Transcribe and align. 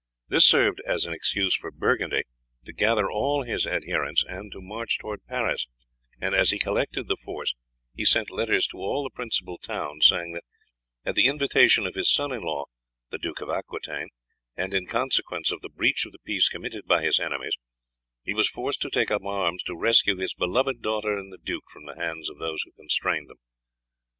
This 0.29 0.47
served 0.47 0.81
as 0.87 1.05
an 1.05 1.13
excuse 1.13 1.55
for 1.55 1.69
Burgundy 1.69 2.23
to 2.65 2.73
gather 2.73 3.11
all 3.11 3.43
his 3.43 3.67
adherents 3.67 4.23
and 4.27 4.51
to 4.51 4.59
march 4.59 4.97
towards 4.97 5.21
Paris, 5.25 5.67
and 6.19 6.33
as 6.33 6.49
he 6.49 6.57
collected 6.57 7.07
the 7.07 7.17
force 7.23 7.53
he 7.95 8.03
sent 8.03 8.31
letters 8.31 8.65
to 8.69 8.77
all 8.79 9.03
the 9.03 9.11
principal 9.13 9.59
towns 9.59 10.07
saying 10.07 10.31
that 10.33 10.43
at 11.05 11.13
the 11.13 11.27
invitation 11.27 11.85
of 11.85 11.93
his 11.93 12.11
son 12.11 12.31
in 12.31 12.41
law, 12.41 12.65
the 13.11 13.19
Duke 13.19 13.41
of 13.41 13.51
Aquitaine, 13.51 14.09
and 14.57 14.73
in 14.73 14.87
consequence 14.87 15.51
of 15.51 15.61
the 15.61 15.69
breach 15.69 16.03
of 16.07 16.13
the 16.13 16.19
peace 16.25 16.49
committed 16.49 16.87
by 16.87 17.03
his 17.03 17.19
enemies, 17.19 17.53
he 18.23 18.33
was 18.33 18.49
forced 18.49 18.81
to 18.81 18.89
take 18.89 19.11
up 19.11 19.21
arms 19.23 19.61
to 19.65 19.75
rescue 19.77 20.17
his 20.17 20.33
beloved 20.33 20.81
daughter 20.81 21.15
and 21.15 21.31
the 21.31 21.37
duke 21.37 21.65
from 21.71 21.85
the 21.85 21.95
hands 21.95 22.27
of 22.27 22.39
those 22.39 22.63
who 22.63 22.71
constrained 22.71 23.29
them. 23.29 23.37